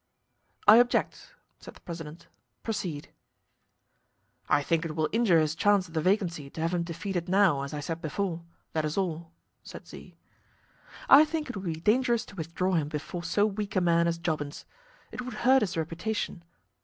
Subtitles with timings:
[0.67, 2.25] "I object," said the president.
[2.63, 3.11] "Proceed."
[4.49, 7.61] "I think it will injure his chance at the vacancy to have him defeated now,
[7.61, 8.43] as I said before.
[8.73, 10.17] That is all," said Z.
[11.07, 14.17] "I think it would be dangerous to withdraw him before so weak a man as
[14.17, 14.65] Jobbins.
[15.11, 16.43] It would hurt his reputation.